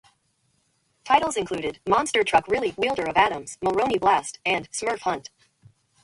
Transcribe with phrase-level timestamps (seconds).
[1.03, 5.29] Titles included "Monster Truck Rally", "Wielder Of Atoms", "Mulroney Blast" and "Smurf Hunt".